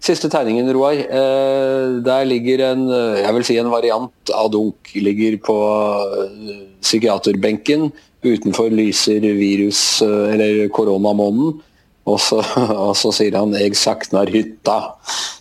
Siste 0.05 0.29
tegningen, 0.29 0.69
Roar. 0.77 0.99
Eh, 1.01 2.03
der 2.05 2.27
ligger 2.29 2.61
en 2.67 2.89
jeg 2.93 3.35
vil 3.37 3.47
si 3.49 3.57
en 3.57 3.73
variant 3.73 4.33
av 4.37 4.51
Dunk. 4.53 4.93
Ligger 5.01 5.39
på 5.41 5.61
eh, 6.25 6.67
psykiaterbenken. 6.85 7.93
utenfor 8.25 8.71
lyser 8.73 9.21
virus, 9.37 10.01
eller 10.01 10.69
koronamånen. 10.73 11.59
Og 12.05 12.21
så, 12.21 12.41
og 12.87 12.93
så, 12.99 13.13
sier 13.17 13.37
han 13.39 13.55
'jeg 13.57 13.77
saknar 13.77 14.31
hytta'. 14.33 14.95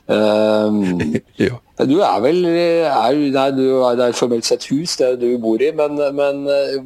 Um, 0.08 1.14
ja. 1.40 1.60
Du 1.80 2.00
er 2.04 2.20
vel 2.22 2.46
er, 2.46 3.16
nei, 3.34 3.50
du, 3.56 3.64
Det 3.98 4.06
er 4.06 4.16
formelt 4.16 4.46
sett 4.46 4.68
hus 4.70 4.98
det 5.00 5.16
du 5.22 5.38
bor 5.42 5.62
i, 5.64 5.72
men, 5.72 5.96
men 6.16 6.44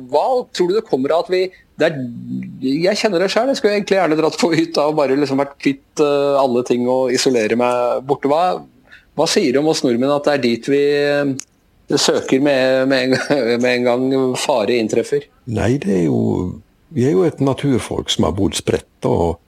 hva 0.10 0.46
tror 0.54 0.70
du 0.70 0.76
det 0.78 0.86
kommer 0.88 1.12
av 1.12 1.26
at 1.26 1.32
vi 1.34 1.42
er, 1.82 1.98
Jeg 2.62 2.96
kjenner 3.02 3.20
det 3.20 3.32
sjøl, 3.34 3.50
jeg 3.52 3.60
skulle 3.60 3.74
egentlig 3.76 3.98
gjerne 3.98 4.18
dratt 4.18 4.38
på 4.40 4.52
hytta 4.54 4.88
og 4.88 4.96
bare 5.02 5.18
liksom 5.18 5.42
vært 5.42 5.58
kvitt 5.60 6.02
uh, 6.02 6.38
alle 6.40 6.64
ting 6.66 6.88
og 6.90 7.12
isolere 7.14 7.58
meg 7.60 8.06
borte. 8.08 8.32
Hva, 8.32 8.62
hva 9.18 9.28
sier 9.30 9.54
du 9.54 9.60
om 9.60 9.70
oss 9.74 9.84
nordmenn 9.84 10.14
at 10.14 10.30
det 10.30 10.38
er 10.38 10.46
dit 10.46 10.72
vi 10.72 10.84
søker 11.96 12.40
med, 12.44 12.88
med, 12.88 13.04
en, 13.04 13.60
med 13.64 13.72
en 13.74 13.84
gang 13.84 14.38
fare 14.40 14.78
inntreffer? 14.78 15.28
Nei, 15.46 15.76
det 15.82 16.04
er 16.04 16.06
jo 16.08 16.22
Vi 16.96 17.04
er 17.04 17.12
jo 17.18 17.26
et 17.28 17.42
naturfolk 17.44 18.10
som 18.14 18.24
har 18.24 18.36
bodd 18.38 18.56
spredt. 18.56 19.06
og 19.06 19.42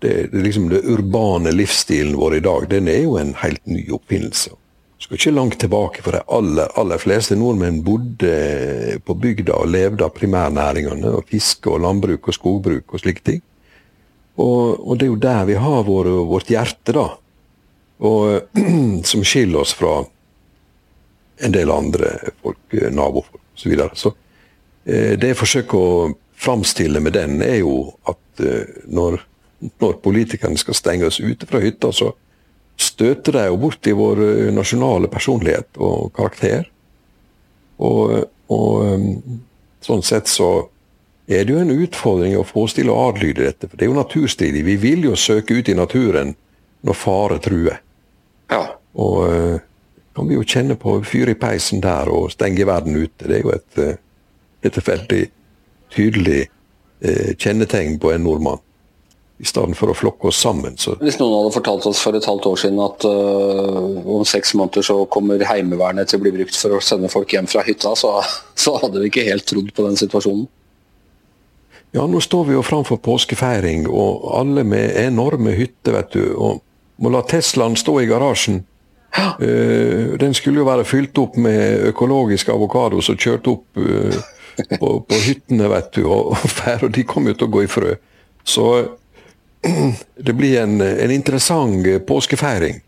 det, 0.00 0.32
det, 0.32 0.42
liksom 0.46 0.68
det 0.70 0.82
urbane 0.88 1.52
livsstilen 1.52 2.16
vår 2.16 2.38
i 2.38 2.42
dag, 2.44 2.66
den 2.70 2.88
er 2.88 3.04
jo 3.04 3.16
en 3.20 3.34
helt 3.42 3.62
ny 3.68 3.84
oppfinnelse. 3.92 4.54
Skal 5.00 5.16
ikke 5.16 5.32
langt 5.32 5.56
tilbake, 5.60 6.02
for 6.04 6.16
de 6.16 6.20
aller, 6.28 6.68
aller 6.80 7.00
fleste 7.00 7.36
nordmenn 7.38 7.80
bodde 7.84 8.98
på 9.04 9.16
bygda 9.16 9.56
og 9.56 9.70
levde 9.72 10.04
av 10.04 10.12
primærnæringene, 10.16 11.14
og 11.16 11.28
fiske 11.30 11.72
og 11.72 11.80
landbruk 11.86 12.28
og 12.28 12.36
skogbruk 12.36 12.94
og 12.94 13.02
slike 13.02 13.24
ting. 13.24 13.40
Og, 14.40 14.76
og, 14.76 14.96
det 14.98 15.06
er 15.06 15.10
jo 15.10 15.20
der 15.20 15.44
vi 15.48 15.56
har 15.60 15.84
vår, 15.88 16.10
vårt 16.28 16.52
hjerte, 16.52 16.94
da. 16.96 17.06
Og 18.08 18.60
som 19.10 19.24
skiller 19.24 19.64
oss 19.64 19.72
fra 19.76 20.02
en 21.40 21.56
del 21.56 21.72
andre 21.72 22.12
folk, 22.42 22.76
nabofolk 22.92 23.40
osv. 23.40 23.60
Så, 23.60 23.68
videre. 23.68 23.90
så 23.96 24.12
eh, 24.84 25.16
det 25.20 25.32
jeg 25.32 25.40
forsøker 25.40 25.80
å 25.80 26.12
framstille 26.40 27.00
med 27.04 27.16
den, 27.16 27.40
er 27.44 27.60
jo 27.60 27.74
at 28.08 28.44
eh, 28.44 28.84
når 28.88 29.20
når 29.60 30.00
politikerne 30.04 30.58
skal 30.60 30.76
stenge 30.76 31.08
oss 31.08 31.20
ute 31.20 31.48
fra 31.48 31.60
hytta, 31.62 31.92
så 31.92 32.12
støter 32.80 33.36
de 33.36 33.46
jo 33.50 33.58
bort 33.60 33.86
i 33.86 33.94
vår 33.96 34.22
eh, 34.24 34.50
nasjonale 34.56 35.10
personlighet 35.12 35.80
og 35.84 36.12
karakter. 36.16 36.68
Og, 37.80 38.26
og 38.52 38.84
um, 38.84 39.40
sånn 39.84 40.04
sett 40.04 40.28
så 40.28 40.50
er 41.30 41.46
det 41.46 41.54
jo 41.54 41.62
en 41.62 41.72
utfordring 41.72 42.36
å 42.36 42.44
få 42.44 42.66
oss 42.66 42.76
til 42.76 42.90
å 42.92 42.98
adlyde 43.08 43.46
dette. 43.46 43.68
For 43.68 43.76
det 43.76 43.86
er 43.86 43.92
jo 43.92 43.98
naturstridig. 44.00 44.64
Vi 44.66 44.76
vil 44.80 45.06
jo 45.08 45.16
søke 45.16 45.56
ut 45.60 45.68
i 45.68 45.76
naturen 45.76 46.34
når 46.84 46.96
fare 46.96 47.40
truer. 47.44 47.80
Ja. 48.52 48.62
Og 49.00 49.18
uh, 49.28 49.58
kan 50.16 50.28
vi 50.28 50.36
jo 50.36 50.46
kjenne 50.48 50.76
på 50.80 50.98
fyr 51.06 51.30
i 51.32 51.38
peisen 51.38 51.84
der 51.84 52.10
og 52.12 52.32
stenge 52.34 52.66
verden 52.68 52.96
ute. 52.96 53.28
Det 53.28 53.38
er 53.38 53.44
jo 53.44 53.52
et, 53.54 54.00
et 54.66 54.80
veldig 54.88 55.22
tydelig 55.94 56.42
eh, 56.42 57.30
kjennetegn 57.38 57.96
på 58.02 58.12
en 58.14 58.26
nordmann 58.26 58.60
i 59.40 59.48
stedet 59.48 59.76
for 59.78 59.88
å 59.88 59.96
flokke 59.96 60.28
oss 60.28 60.38
sammen. 60.42 60.76
Så. 60.80 60.94
Hvis 61.00 61.16
noen 61.20 61.38
hadde 61.38 61.54
fortalt 61.54 61.86
oss 61.88 62.02
for 62.04 62.16
et 62.16 62.26
halvt 62.28 62.48
år 62.50 62.58
siden 62.60 62.80
at 62.84 63.06
uh, 63.08 64.16
om 64.16 64.24
seks 64.28 64.52
måneder 64.58 64.84
så 64.84 64.98
kommer 65.12 65.40
Heimevernet 65.48 66.10
til 66.10 66.20
å 66.20 66.24
bli 66.26 66.34
brukt 66.34 66.56
for 66.60 66.76
å 66.76 66.80
sende 66.84 67.08
folk 67.12 67.32
hjem 67.32 67.48
fra 67.48 67.64
hytta, 67.64 67.94
så, 67.96 68.18
så 68.52 68.76
hadde 68.82 69.00
vi 69.00 69.08
ikke 69.08 69.24
helt 69.30 69.48
trodd 69.48 69.72
på 69.76 69.86
den 69.86 69.96
situasjonen. 70.00 70.44
Ja, 71.96 72.04
nå 72.06 72.20
står 72.22 72.50
vi 72.50 72.54
jo 72.54 72.62
framfor 72.62 73.00
påskefeiring, 73.02 73.88
og 73.88 74.28
alle 74.38 74.62
med 74.68 74.92
enorme 75.00 75.56
hytter, 75.56 75.96
vet 75.96 76.12
du. 76.14 76.26
Og 76.36 76.60
må 77.00 77.10
la 77.10 77.24
Teslaen 77.26 77.78
stå 77.80 77.96
i 78.02 78.10
garasjen. 78.10 78.60
Uh, 79.40 80.20
den 80.20 80.36
skulle 80.36 80.60
jo 80.60 80.68
være 80.68 80.84
fylt 80.86 81.16
opp 81.18 81.40
med 81.40 81.88
økologisk 81.88 82.52
avokado 82.52 83.00
som 83.02 83.16
kjørte 83.18 83.56
opp 83.56 83.80
uh, 83.80 84.20
på, 84.76 84.94
på, 85.00 85.24
hyttene, 85.24 85.72
vet 85.72 85.92
du. 85.96 86.04
Og, 86.04 86.36
og 86.76 86.90
de 86.92 87.08
kom 87.08 87.32
jo 87.32 87.38
til 87.40 87.48
å 87.48 87.54
gå 87.56 87.64
i 87.64 87.72
frø. 87.72 87.96
Så 88.46 88.68
det 90.26 90.36
blir 90.36 90.60
en, 90.62 90.80
en 90.80 91.10
interessant 91.10 91.86
påskefeiring 92.06 92.80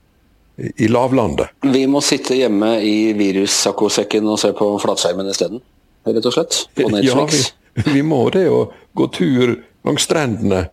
i 0.56 0.88
lavlandet. 0.88 1.54
Vi 1.64 1.86
må 1.90 2.02
sitte 2.04 2.36
hjemme 2.36 2.74
i 2.84 3.12
virussakkosekken 3.18 4.28
og 4.28 4.38
se 4.40 4.52
på 4.56 4.68
flatskjermen 4.82 5.30
isteden, 5.32 5.62
rett 6.06 6.28
og 6.28 6.36
slett? 6.36 6.62
På 6.76 6.90
Netflix. 6.94 7.48
Ja, 7.74 7.82
vi, 7.82 7.98
vi 7.98 8.04
må 8.06 8.24
det, 8.34 8.46
og 8.52 8.76
gå 8.98 9.08
tur 9.16 9.56
langs 9.82 10.06
strendene 10.06 10.66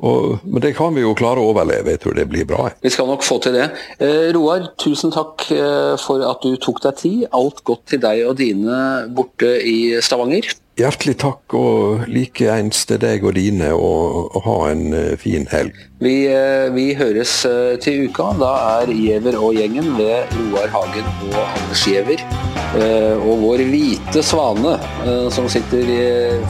og, 0.00 0.38
men 0.48 0.62
det 0.64 0.72
kan 0.78 0.94
vi 0.96 1.02
jo 1.04 1.12
klare 1.16 1.42
å 1.42 1.50
overleve. 1.52 1.92
Jeg 1.92 2.00
tror 2.00 2.16
det 2.16 2.26
blir 2.30 2.46
bra. 2.48 2.70
Vi 2.80 2.92
skal 2.92 3.08
nok 3.10 3.24
få 3.24 3.36
til 3.44 3.56
det. 3.58 3.66
Eh, 4.00 4.30
Roar, 4.32 4.70
tusen 4.80 5.12
takk 5.12 5.44
eh, 5.52 5.92
for 6.00 6.24
at 6.24 6.40
du 6.44 6.56
tok 6.60 6.80
deg 6.86 6.96
tid. 7.00 7.26
Alt 7.36 7.60
godt 7.68 7.84
til 7.92 8.00
deg 8.00 8.24
og 8.28 8.38
dine 8.40 8.78
borte 9.12 9.52
i 9.60 10.00
Stavanger. 10.04 10.48
Hjertelig 10.80 11.18
takk, 11.20 11.52
og 11.58 12.06
likeens 12.08 12.86
til 12.88 13.00
deg 13.02 13.24
og 13.26 13.34
dine, 13.36 13.68
og, 13.76 14.30
og 14.38 14.44
ha 14.46 14.56
en 14.70 14.94
uh, 14.94 15.12
fin 15.20 15.44
helg. 15.50 15.76
Vi, 16.00 16.14
uh, 16.32 16.70
vi 16.72 16.86
høres 16.96 17.34
uh, 17.44 17.74
til 17.84 18.06
uka. 18.08 18.30
Da 18.40 18.52
er 18.78 18.92
Giæver 18.94 19.36
og 19.36 19.58
gjengen 19.58 19.90
ved 19.98 20.32
Roar 20.38 20.72
Hagen 20.72 21.10
og 21.28 21.42
Anders 21.42 21.84
Giæver. 21.84 22.24
og 22.70 23.40
vår 23.42 23.64
hvite 23.66 24.22
svane, 24.22 24.76
som 25.34 25.48
sitter 25.50 25.88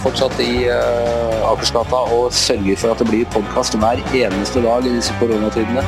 fortsatt 0.02 0.36
i 0.44 0.66
Akersgata 0.68 2.02
og 2.12 2.28
sørger 2.36 2.76
for 2.76 2.92
at 2.92 3.00
det 3.00 3.08
blir 3.08 3.32
podkast 3.32 3.78
hver 3.80 4.04
eneste 4.12 4.60
dag 4.66 4.84
i 4.84 4.92
disse 4.98 5.16
koronatidene, 5.22 5.86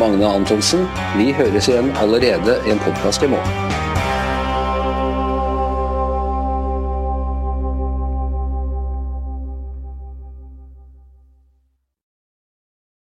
Magne 0.00 0.32
Antonsen. 0.40 0.88
Vi 1.20 1.36
høres 1.36 1.68
igjen 1.68 1.92
allerede 2.00 2.58
i 2.64 2.72
en 2.72 2.82
podkast 2.88 3.28
i 3.28 3.32
morgen. 3.36 3.63